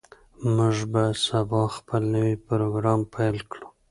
موږ 0.55 0.77
به 0.91 1.03
سبا 1.25 1.63
خپل 1.77 2.01
نوی 2.15 2.35
پروګرام 2.47 3.01
پیل 3.13 3.37
کړو. 3.51 3.67